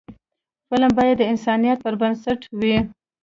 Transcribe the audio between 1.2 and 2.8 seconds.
انسانیت پر بنسټ وي